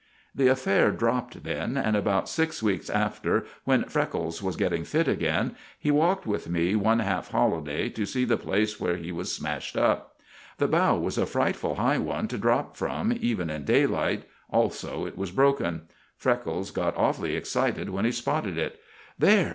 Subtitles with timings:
[0.33, 5.55] The affair dropped then, and about six weeks after, when Freckles was getting fit again,
[5.77, 9.77] he walked with me one half holiday to see the place where he was smashed
[9.77, 10.19] up.
[10.57, 15.19] The bough was a frightful high one to drop from even in daylight, also it
[15.19, 15.83] was broken.
[16.17, 18.81] Freckles got awfully excited when he spotted it.
[19.19, 19.49] "There!